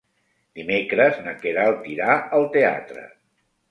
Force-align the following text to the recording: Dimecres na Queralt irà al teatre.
Dimecres 0.59 1.21
na 1.27 1.35
Queralt 1.45 1.87
irà 1.95 2.19
al 2.41 2.53
teatre. 2.59 3.09